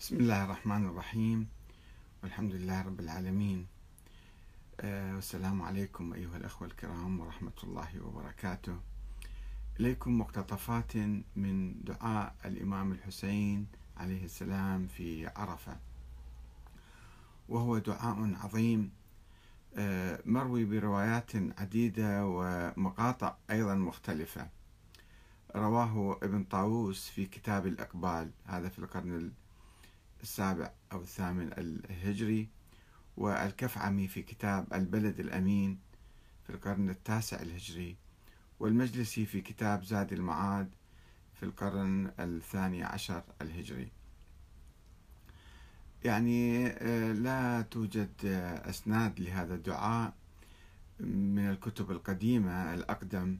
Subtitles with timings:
[0.00, 1.48] بسم الله الرحمن الرحيم.
[2.22, 3.66] والحمد لله رب العالمين.
[4.80, 8.76] آه، والسلام عليكم أيها الأخوة الكرام ورحمة الله وبركاته.
[9.80, 10.96] إليكم مقتطفات
[11.36, 13.66] من دعاء الإمام الحسين
[13.96, 15.76] عليه السلام في عرفة.
[17.48, 18.92] وهو دعاء عظيم.
[19.76, 24.48] آه، مروي بروايات عديدة ومقاطع أيضا مختلفة.
[25.56, 29.32] رواه ابن طاووس في كتاب الأقبال هذا في القرن
[30.22, 32.48] السابع أو الثامن الهجري
[33.16, 35.78] والكفعمي في كتاب البلد الأمين
[36.44, 37.96] في القرن التاسع الهجري
[38.60, 40.70] والمجلسي في كتاب زاد المعاد
[41.34, 43.88] في القرن الثاني عشر الهجري.
[46.04, 48.10] يعني آه، لا توجد
[48.64, 50.14] أسناد لهذا الدعاء
[51.00, 53.38] من الكتب القديمة الأقدم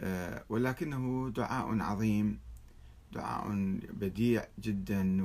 [0.00, 2.40] آه، ولكنه دعاء عظيم
[3.12, 3.50] دعاء
[3.92, 5.24] بديع جدا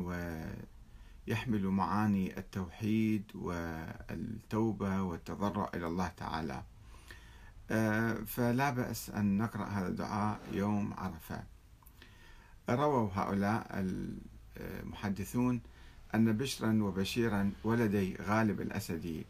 [1.28, 6.64] ويحمل معاني التوحيد والتوبة والتضرع إلى الله تعالى.
[7.72, 11.44] آه، فلا بأس أن نقرأ هذا الدعاء يوم عرفة.
[12.70, 13.68] رووا هؤلاء
[14.58, 15.62] المحدثون
[16.16, 19.26] أن بشرا وبشيرا ولدي غالب الأسدي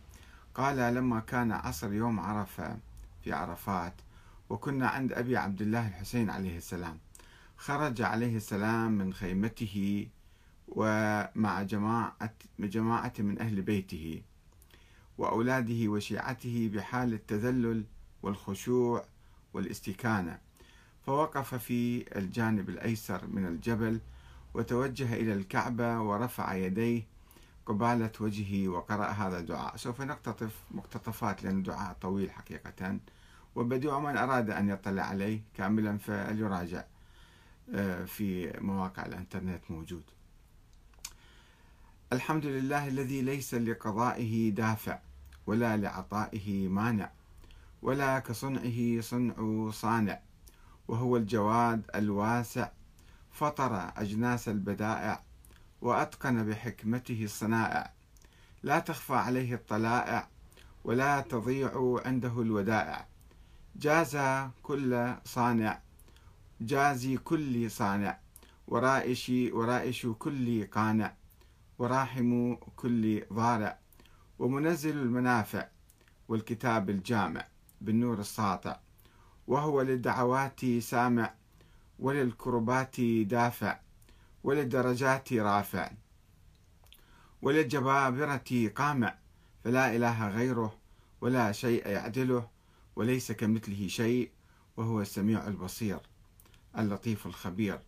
[0.56, 2.78] قال لما كان عصر يوم عرفة
[3.24, 3.94] في عرفات
[4.50, 6.98] وكنا عند أبي عبد الله الحسين عليه السلام
[7.58, 10.08] خرج عليه السلام من خيمته
[10.68, 14.22] ومع جماعة, جماعة من أهل بيته
[15.18, 17.84] وأولاده وشيعته بحال التذلل
[18.24, 19.06] والخشوع
[19.54, 20.40] والاستكانة.
[21.06, 24.00] فوقف في الجانب الأيسر من الجبل
[24.54, 27.04] وتوجه إلى الكعبة ورفع يديه
[27.66, 29.78] قبالة وجهه وقرأ هذا الدعاء.
[29.78, 33.00] سوف نقتطف مقتطفات لأن الدعاء طويل حقيقة
[33.56, 36.84] وبديع من أراد أن يطلع عليه كاملا فليراجع.
[38.06, 40.04] في مواقع الانترنت موجود.
[42.14, 45.00] الحمد لله الذي ليس لقضائه دافع
[45.48, 47.12] ولا لعطائه مانع
[47.82, 50.20] ولا كصنعه صنع صانع
[50.88, 52.70] وهو الجواد الواسع
[53.32, 55.24] فطر أجناس البدائع
[55.82, 57.92] وأتقن بحكمته الصنائع.
[58.64, 60.28] لا تخفى عليه الطلائع
[60.84, 63.08] ولا تضيع عنده الودائع.
[63.76, 64.18] جاز
[64.64, 65.80] كل صانع
[66.62, 68.20] جازي كل صانع
[68.68, 71.14] ورائش ورائش كل قانع
[71.80, 73.80] وراحم كل ضارع
[74.40, 75.68] ومنزل المنافع
[76.28, 77.48] والكتاب الجامع
[77.82, 78.80] بالنور الساطع
[79.48, 81.34] وهو للدعوات سامع
[82.00, 83.80] وللكربات دافع
[84.44, 85.92] وللدرجات رافع
[87.42, 89.16] وللجبابرة قامع
[89.64, 90.76] فلا إله غيره
[91.22, 92.48] ولا شيء يعدله
[92.96, 94.32] وليس كمثله شيء
[94.78, 96.00] وهو السميع البصير.
[96.80, 97.80] اللطيف الخبير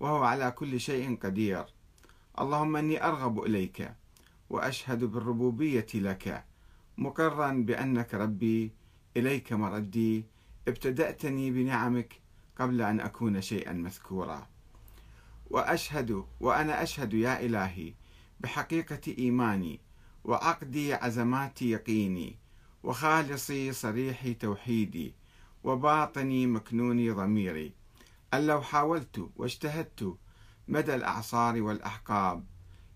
[0.00, 1.64] وهو على كل شيء قدير.
[2.38, 3.92] اللهم إني أرغب إليك
[4.50, 6.44] وأشهد بالربوبية لك
[6.98, 8.72] مقرا بأنك ربي.
[9.16, 10.24] إليك مردي
[10.68, 12.20] ابتدأتني بنعمك
[12.58, 14.48] قبل أن أكون شيئا مذكورا.
[15.50, 17.94] وأشهد وأنا أشهد يا إلهي
[18.40, 19.80] بحقيقة إيماني
[20.24, 22.36] وعقدي عزمات يقيني
[22.82, 25.14] وخالصي صريح توحيدي
[25.64, 27.72] وباطني مكنون ضميري.
[28.34, 30.16] أن لو حاولت واجتهدت
[30.68, 32.44] مدى الأعصار والأحقاب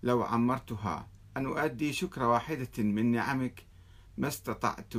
[0.03, 3.65] لو عمرتها أن أؤدي شكر واحدة من نعمك
[4.17, 4.93] ما استطعت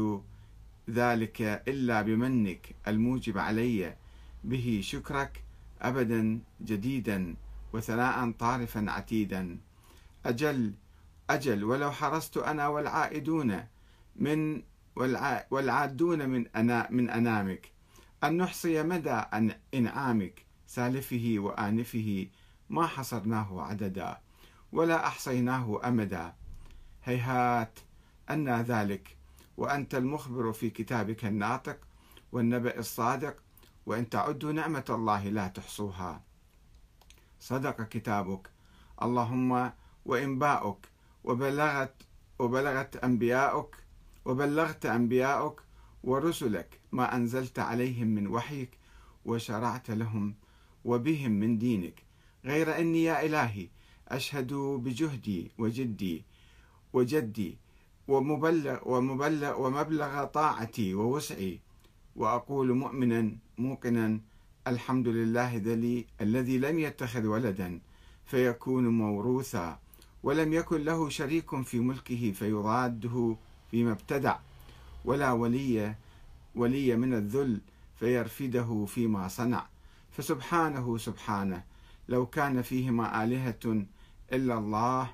[0.90, 3.96] ذلك إلا بمنك الموجب علي
[4.44, 5.44] به شكرك
[5.82, 7.36] أبدا جديدا
[7.72, 9.58] وثناء طارفا عتيدا.
[10.26, 10.74] أجل
[11.30, 13.64] أجل ولو حرصت أنا والعائدون
[14.16, 14.62] من
[15.50, 17.72] والعادون من أنا من أنامك
[18.24, 19.22] أن نحصي مدى
[19.74, 22.26] إنعامك سالفه وآنفه
[22.70, 24.20] ما حصرناه عددا
[24.72, 26.34] ولا أحصيناه أمدا.
[27.04, 27.78] هيهات
[28.30, 29.16] أن ذلك
[29.56, 31.78] وأنت المخبر في كتابك الناطق
[32.32, 33.36] والنبأ الصادق
[33.86, 36.22] وإن تعدوا نعمة الله لا تحصوها.
[37.40, 38.50] صدق كتابك.
[39.02, 39.72] اللهم
[40.04, 40.88] وإنباؤك
[41.24, 41.94] وبلغت
[42.38, 43.76] وبلغت أنبياؤك
[44.24, 45.62] وبلغت أنبياؤك
[46.04, 46.77] ورسلك.
[46.92, 48.70] ما أنزلت عليهم من وحيك
[49.24, 50.34] وشرعت لهم
[50.84, 52.02] وبهم من دينك.
[52.44, 53.68] غير أني يا إلهي
[54.08, 56.24] أشهد بجهدي وجدي
[56.92, 57.56] وجدي
[58.08, 61.60] ومبلغ ومبلغ ومبلغ طاعتي ووسعي.
[62.16, 64.20] وأقول مؤمنا موقنا
[64.66, 67.80] الحمد لله ذلي الذي لم يتخذ ولدا
[68.26, 69.78] فيكون موروثا
[70.22, 73.36] ولم يكن له شريك في ملكه فيضاده
[73.70, 74.38] فيما ابتدع.
[75.04, 75.94] ولا ولي
[76.58, 77.60] ولي من الذل
[77.94, 79.66] فيرفده فيما صنع.
[80.10, 81.62] فسبحانه سبحانه
[82.08, 83.86] لو كان فيهما آلهة
[84.32, 85.10] إلا الله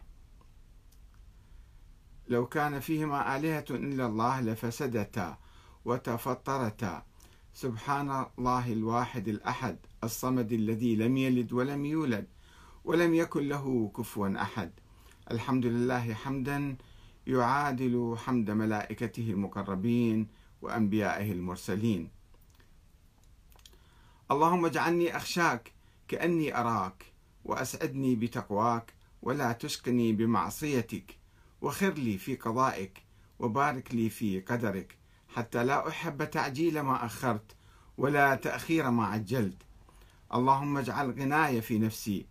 [2.29, 5.38] لو كان فيهما آلهة إلا الله لفسدتا
[5.85, 7.02] وتفطرتا.
[7.55, 12.26] سبحان الله الواحد الأحد الصمد الذي لم يلد ولم يولد
[12.85, 14.70] ولم يكن له كفوا أحد.
[15.31, 16.76] الحمد لله حمدا
[17.26, 20.29] يعادل حمد ملائكته المقربين
[20.64, 22.08] وأنبيائه المرسلين.
[24.31, 25.72] اللهم اجعلني أخشاك
[26.08, 27.05] كأني أراك
[27.44, 31.19] وأسعدني بتقواك ولا تشقني بمعصيتك.
[31.62, 33.02] وخر لي في قضائك
[33.38, 37.56] وبارك لي في قدرك حتى لا أحب تعجيل ما أخرت
[37.99, 39.62] ولا تأخير ما عجلت.
[40.34, 42.26] اللهم اجعل غناي في نفسي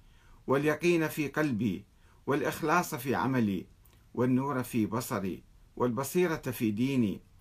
[0.47, 1.83] واليقين في قلبي
[2.27, 3.65] والإخلاص في عملي
[4.13, 5.43] والنور في بصري
[5.75, 7.32] والبصيرة في ديني.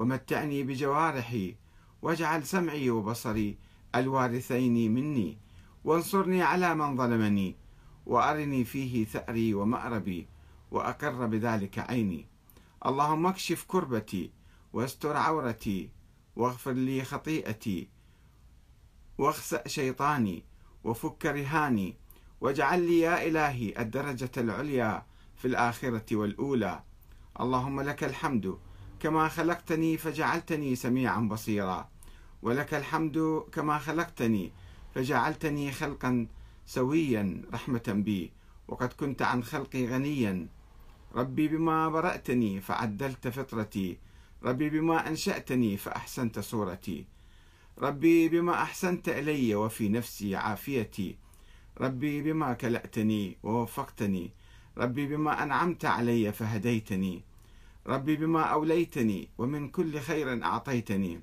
[0.00, 1.56] ومتعني بجوارحي
[2.02, 3.58] واجعل سمعي وبصري
[3.94, 5.38] الوارثين مني.
[5.84, 7.56] وانصرني على من ظلمني
[8.06, 10.26] وأرني فيه ثأري ومأربي
[10.70, 12.26] وأقر بذلك عيني.
[12.86, 14.30] اللهم اكشف كربتي
[14.72, 15.90] واستر عورتي
[16.36, 17.88] واغفر لي خطيئتي
[19.18, 20.44] واخسأ شيطاني
[20.84, 21.96] وفك رهاني.
[22.40, 25.06] واجعل لي يا إلهي الدرجة العليا
[25.36, 26.82] في الآخرة والأولى.
[27.40, 28.58] اللهم لك الحمد
[29.00, 31.88] كما خلقتني فجعلتني سميعا بصيرا.
[32.42, 34.52] ولك الحمد كما خلقتني
[34.94, 36.26] فجعلتني خلقا
[36.66, 38.30] سويا رحمة بي.
[38.68, 40.46] وقد كنت عن خلقي غنيا.
[41.14, 43.98] ربي بما برأتني فعدلت فطرتي.
[44.44, 47.04] ربي بما أنشأتني فأحسنت صورتي.
[47.78, 51.16] ربي بما أحسنت إلي وفي نفسي عافيتي.
[51.80, 54.30] ربي بما كلأتني ووفقتني.
[54.78, 57.22] ربي بما أنعمت علي فهديتني.
[57.86, 61.20] ربي بما أوليتني ومن كل خير أعطيتني.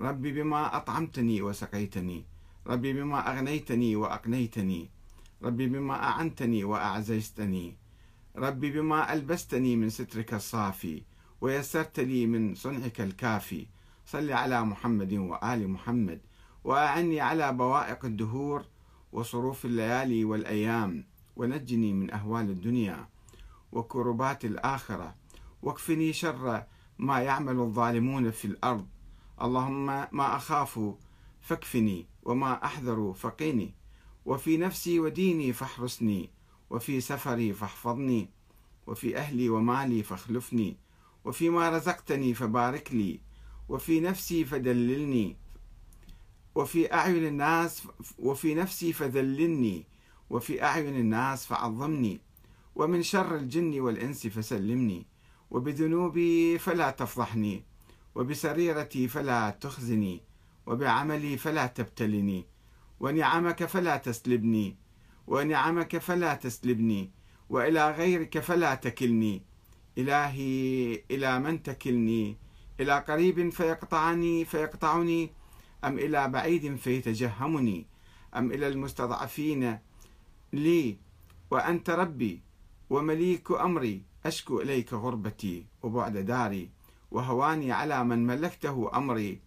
[0.00, 2.24] ربي بما أطعمتني وسقيتني.
[2.66, 4.90] ربي بما أغنيتني وأقنيتني.
[5.42, 7.76] ربي بما أعنتني وأعززتني.
[8.36, 11.02] ربي بما ألبستني من سترك الصافي
[11.40, 13.66] ويسرت لي من صنعك الكافي.
[14.06, 16.20] صل على محمد وآل محمد
[16.64, 18.64] وأعني على بوائق الدهور
[19.12, 21.04] وصروف الليالي والأيام
[21.36, 23.08] ونجني من أهوال الدنيا.
[23.72, 25.14] وكربات الآخرة.
[25.62, 26.64] واكفني شر
[26.98, 28.86] ما يعمل الظالمون في الأرض.
[29.42, 30.80] اللهم ما أخاف
[31.40, 33.74] فاكفني وما أحذر فقيني.
[34.26, 36.30] وفي نفسي وديني فاحرسني.
[36.70, 38.28] وفي سفري فاحفظني.
[38.86, 40.76] وفي أهلي ومالي فاخلفني.
[41.24, 43.20] وفيما رزقتني فبارك لي.
[43.68, 45.36] وفي نفسي فدللني.
[46.54, 47.82] وفي أعين الناس
[48.18, 49.84] وفي نفسي فذللني.
[50.30, 52.20] وفي أعين الناس فعظمني.
[52.74, 55.06] ومن شر الجن والإنس فسلمني
[55.50, 57.64] وبذنوبي فلا تفضحني
[58.14, 60.20] وبسريرتي فلا تخزني
[60.66, 62.46] وبعملي فلا تبتلني
[63.00, 64.76] ونعمك فلا تسلبني
[65.26, 67.10] ونعمك فلا تسلبني
[67.50, 69.42] وإلى غيرك فلا تكلني.
[69.98, 72.36] إلهي إلى من تكلني؟
[72.80, 75.30] إلى قريب فيقطعني فيقطعني؟
[75.84, 77.86] أم إلى بعيد فيتجهمني؟
[78.36, 79.78] أم إلى المستضعفين
[80.52, 80.96] لي
[81.50, 82.40] وأنت ربي؟
[82.90, 86.70] ومليك أمري أشكو إليك غربتي وبعد داري
[87.10, 89.40] وهواني على من ملكته أمري.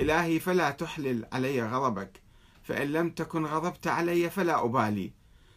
[0.00, 2.20] إلهي فلا تحلل علي غضبك
[2.62, 5.12] فإن لم تكن غضبت علي فلا أبالي.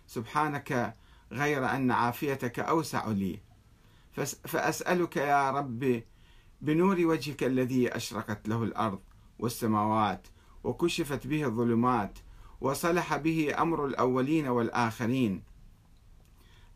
[0.08, 0.96] سبحانك
[1.31, 3.40] غير أن عافيتك أوسع لي.
[4.45, 6.04] فأسألك يا رب
[6.62, 9.00] بنور وجهك الذي أشرقت له الأرض
[9.40, 10.28] والسماوات
[10.64, 12.19] وكشفت به الظلمات
[12.62, 15.44] وصلح به أمر الأولين والآخرين.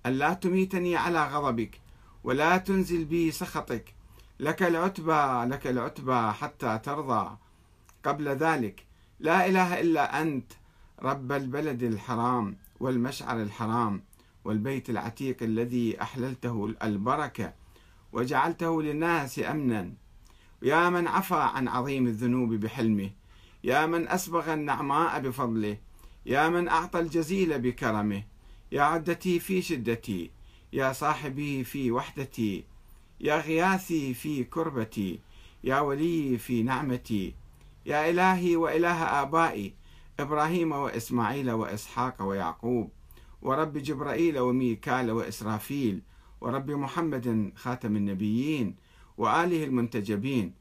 [0.05, 1.81] الا تميتني على غضبك
[2.23, 3.95] ولا تنزل بي سخطك.
[4.39, 7.37] لك العتبى لك العتبى حتى ترضى.
[8.03, 8.85] قبل ذلك
[9.19, 10.51] لا إله إلا أنت
[11.01, 14.03] رب البلد الحرام والمشعر الحرام
[14.45, 17.53] والبيت العتيق الذي أحللته البركة
[18.13, 19.93] وجعلته للناس أمنا.
[20.61, 23.09] يا من عفى عن عظيم الذنوب بحلمه
[23.63, 25.77] يا من أسبغ النعماء بفضله
[26.25, 28.23] يا من أعطى الجزيل بكرمه.
[28.73, 30.31] يا عدتي في شدتي
[30.73, 32.63] يا صاحبي في وحدتي
[33.21, 35.19] يا غياثي في كربتي
[35.63, 37.33] يا ولي في نعمتي
[37.85, 39.73] يا إلهي وإله آبائي
[40.19, 42.89] إبراهيم وإسماعيل وإسحاق ويعقوب
[43.41, 46.01] ورب جبرائيل وميكال وإسرافيل
[46.41, 48.75] ورب محمد خاتم النبيين
[49.17, 50.53] وآله المنتجبين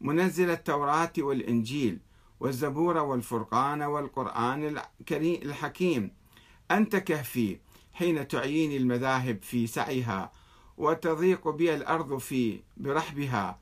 [0.00, 1.98] منزل التوراة والإنجيل
[2.40, 4.78] والزبور والفرقان والقرآن
[5.20, 6.10] الحكيم
[6.70, 7.58] أنت كهفي
[7.92, 10.32] حين تعييني المذاهب في سعيها
[10.76, 13.58] وتضيق بي الأرض في برحبها.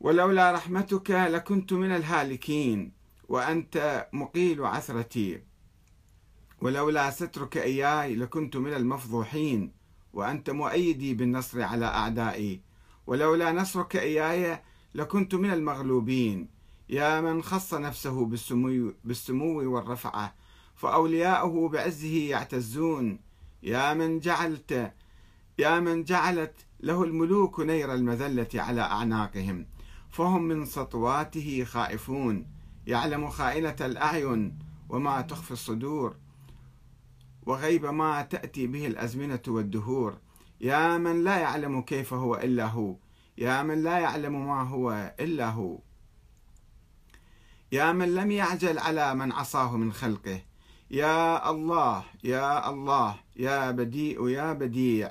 [0.00, 2.92] ولولا رحمتك لكنت من الهالكين
[3.28, 5.42] وأنت مقيل عثرتي.
[6.60, 9.72] ولولا سترك إياي لكنت من المفضوحين
[10.12, 12.60] وأنت مؤيدي بالنصر على أعدائي.
[13.06, 14.62] ولولا نصرك إياي
[14.94, 16.48] لكنت من المغلوبين.
[16.88, 20.34] يا من خص نفسه بالسمو, بالسمو والرفعة
[20.76, 23.18] فأولياؤه بعزه يعتزون.
[23.62, 24.92] يا من جعلت
[25.58, 29.66] يا من جعلت له الملوك نير المذلة على أعناقهم
[30.10, 32.46] فهم من سطواته خائفون.
[32.86, 36.16] يعلم خائنة الأعين وما تخفي الصدور
[37.46, 40.18] وغيب ما تأتي به الأزمنة والدهور.
[40.60, 42.96] يا من لا يعلم كيف هو إلا هو
[43.38, 45.78] يا من لا يعلم ما هو إلا هو.
[47.72, 50.40] يا من لم يعجل على من عصاه من خلقه
[50.90, 55.10] يا الله يا الله يا بديء يا بديع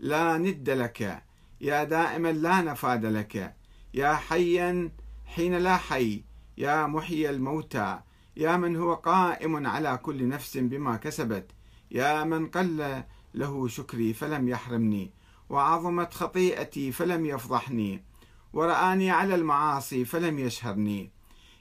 [0.00, 1.22] لا ند لك.
[1.60, 3.54] يا دائما لا نفاد لك.
[3.94, 4.92] يا حيا
[5.26, 6.24] حين لا حي.
[6.58, 8.00] يا محيي الموتى.
[8.36, 11.50] يا من هو قائم على كل نفس بما كسبت.
[11.90, 13.02] يا من قل
[13.34, 15.12] له شكري فلم يحرمني.
[15.48, 18.04] وعظمت خطيئتي فلم يفضحني.
[18.52, 21.10] ورآني على المعاصي فلم يشهرني.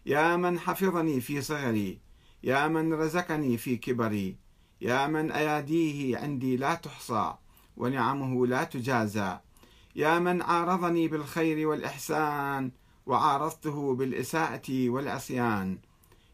[0.06, 2.00] يا من حفظني في صغري.
[2.44, 4.44] يا من رزقني في كبري
[4.84, 7.34] يا من أياديه عندي لا تحصى
[7.78, 9.38] ونعمه لا تجازى.
[9.96, 12.72] يا من عارضني بالخير والإحسان
[13.06, 15.78] وعارضته بالإساءة والعصيان.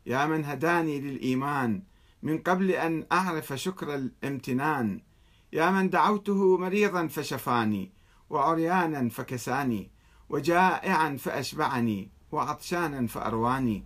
[0.06, 1.84] يا من هداني للإيمان
[2.24, 5.02] من قبل أن أعرف شكر الامتنان.
[5.54, 7.92] يا من دعوته مريضا فشفاني
[8.30, 9.92] وعريانا فكساني
[10.30, 13.84] وجائعا فأشبعني وعطشانا فأرواني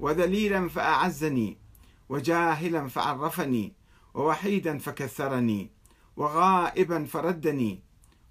[0.00, 1.59] وذليلا فأعزني.
[2.10, 3.72] وجاهلا فعرفني
[4.14, 5.70] ووحيدا فكثرني
[6.16, 7.82] وغائبا فردني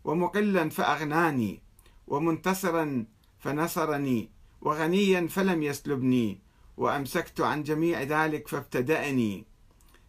[0.03, 1.61] ومقلا فأغناني
[2.07, 3.05] ومنتصرا
[3.39, 4.29] فنصرني
[4.61, 6.41] وغنيا فلم يسلبني
[6.77, 9.45] وأمسكت عن جميع ذلك فابتدأني.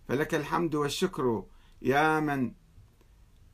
[0.08, 1.44] فلك الحمد والشكر
[1.82, 2.52] يا من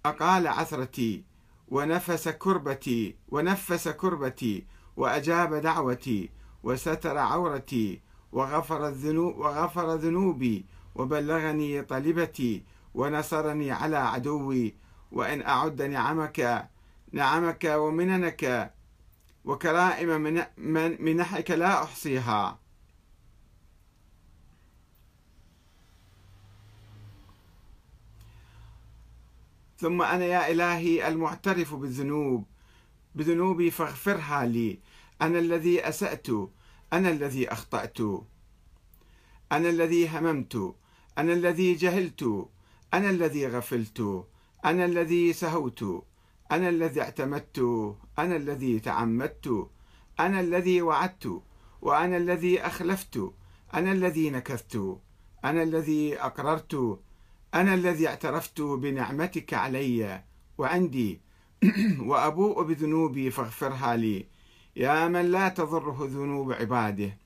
[0.06, 1.24] أقال عثرتي
[1.68, 6.30] ونفس كربتي ونفس كربتي وأجاب دعوتي
[6.62, 8.05] وستر عورتي
[8.36, 10.64] وغفر الذنوب وغفر ذنوبي
[10.94, 12.62] وبلغني طلبتي
[12.94, 14.74] ونصرني على عدوي
[15.12, 16.68] وإن أعد نعمك
[17.12, 18.72] نعمك ومننك
[19.44, 22.58] وكرائم من منحك لا أحصيها.
[29.78, 32.44] ثم أنا يا إلهي المعترف بالذنوب
[33.14, 34.78] بذنوبي فاغفرها لي.
[35.22, 36.26] أنا الذي أسأت
[36.92, 38.00] أنا الذي أخطأت
[39.52, 40.74] أنا الذي هممت
[41.18, 42.48] أنا الذي جهلت
[42.94, 44.26] أنا الذي غفلت
[44.64, 46.04] أنا الذي سهوت
[46.52, 47.58] أنا الذي اعتمدت
[48.18, 49.70] أنا الذي تعمدت
[50.20, 51.42] أنا الذي وعدت
[51.82, 53.32] وأنا الذي أخلفت
[53.74, 54.98] أنا الذي نكثت
[55.44, 57.00] أنا الذي أقررت
[57.54, 60.24] أنا الذي اعترفت بنعمتك علي
[60.58, 61.20] وعندي
[62.00, 64.26] وأبوء بذنوبي فاغفرها لي
[64.76, 67.18] يا من لا تضره ذنوب عباده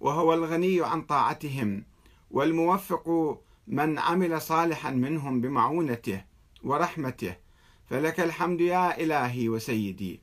[0.00, 1.84] وهو الغني عن طاعتهم
[2.30, 6.24] والموفق من عمل صالحا منهم بمعونته
[6.64, 7.36] ورحمته.
[7.90, 10.20] فلك الحمد يا إلهي وسيدي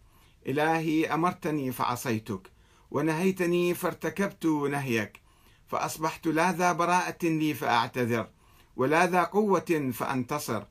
[0.47, 2.51] إلهي أمرتني فعصيتك
[2.91, 5.21] ونهيتني فارتكبت نهيك
[5.67, 8.27] فأصبحت لا ذا براءة لي فأعتذر
[8.75, 10.63] ولا ذا قوة فأنتصر.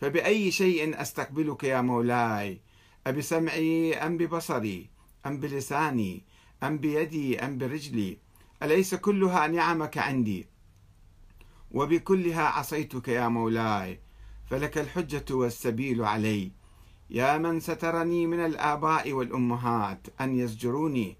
[0.00, 2.60] فبأي شيء أستقبلك يا مولاي؟
[3.06, 4.90] أبسمعي أم ببصري
[5.26, 6.24] أم بلساني
[6.62, 8.18] أم بيدي أم برجلي
[8.62, 10.46] أليس كلها نعمك عندي؟
[11.70, 14.00] وبكلها عصيتك يا مولاي
[14.50, 16.52] فلك الحجة والسبيل علي.
[17.10, 21.16] يا من سترني من الآباء والأمهات أن يزجروني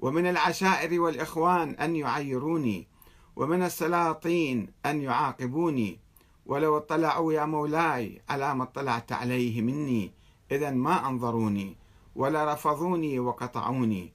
[0.00, 2.88] ومن العشائر والإخوان أن يعيروني
[3.36, 5.98] ومن السلاطين أن يعاقبوني.
[6.46, 10.12] ولو اطلعوا يا مولاي على ما اطلعت عليه مني
[10.50, 11.76] إذا ما أنظروني
[12.14, 14.12] ولا رفضوني وقطعوني.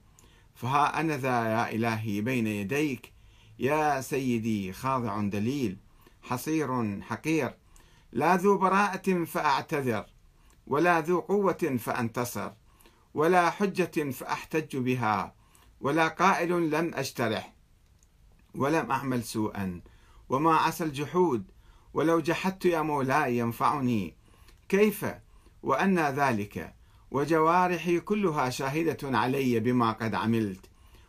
[0.54, 3.12] فها أنا ذا يا إلهي بين يديك
[3.58, 5.76] يا سيدي خاضع دليل
[6.22, 7.54] حصير حقير.
[8.12, 10.06] لا ذو براءة فأعتذر
[10.66, 12.50] ولا ذو قوة فأنتصر
[13.14, 15.34] ولا حجة فأحتج بها
[15.80, 17.54] ولا قائل لم أجترح
[18.54, 19.80] ولم أعمل سوءا.
[20.28, 21.50] وما عسى الجحود
[21.94, 24.16] ولو جحدت يا مولاي ينفعني.
[24.68, 25.06] كيف؟
[25.66, 26.74] وأنى ذلك
[27.10, 30.66] وجوارحي كلها شاهدة علي بما قد عملت.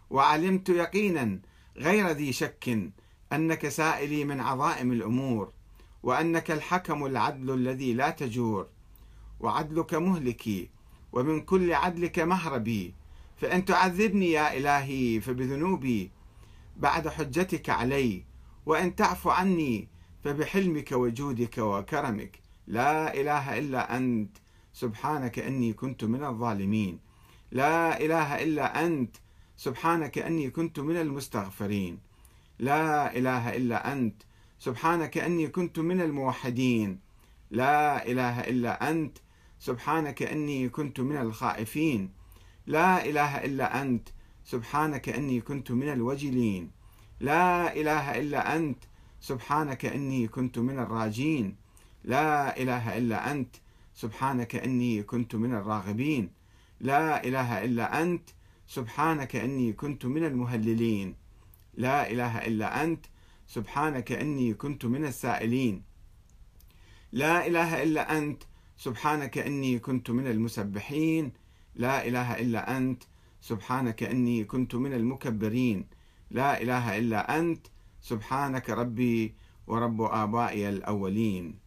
[0.09, 1.39] وعلمت يقينا
[1.77, 2.91] غير ذي شك
[3.33, 5.51] أنك سائلي من عظائم الأمور
[6.03, 8.67] وأنك الحكم العدل الذي لا تجور.
[9.39, 10.69] وعدلك مهلكي
[11.11, 12.93] ومن كل عدلك مهربي.
[13.37, 16.11] فإن تعذبني يا إلهي فبذنوبي
[16.77, 18.23] بعد حجتك علي.
[18.65, 19.87] وإن تعف عني
[20.23, 22.39] فبحلمك وجودك وكرمك.
[22.67, 24.37] لا إله إلا أنت.
[24.77, 27.00] سبحانك إني كنت من الظالمين.
[27.51, 29.15] لا إله إلا أنت
[29.57, 32.00] سبحانك أني كنت من المستغفرين.
[32.60, 34.22] لا إله إلا أنت
[34.60, 37.00] سبحانك أني كنت من الموحدين.
[37.51, 39.17] لا إله إلا أنت
[39.60, 42.12] سبحانك أني كنت من الخائفين.
[42.67, 44.10] لا إله إلا أنت
[44.43, 46.72] سبحانك أني كنت من الوجلين.
[47.19, 48.84] لا إله إلا أنت
[49.19, 51.55] سبحانك إني كنت من الراجين.
[52.03, 53.55] لا إله إلا أنت
[53.97, 56.29] سبحانك إني كنت من الراغبين.
[56.79, 58.29] لا إله إلا أنت
[58.67, 61.15] سبحانك إني كنت من المهللين.
[61.73, 63.05] لا إله إلا أنت
[63.47, 65.83] سبحانك إني كنت من السائلين.
[67.11, 68.43] لا إله إلا أنت
[68.77, 71.31] سبحانك إني كنت من المسبحين.
[71.75, 73.03] لا إله إلا أنت
[73.41, 75.87] سبحانك إني كنت من المكبرين.
[76.31, 77.67] لا إله إلا أنت
[78.01, 79.33] سبحانك ربي
[79.67, 81.66] ورب آبائي الأولين.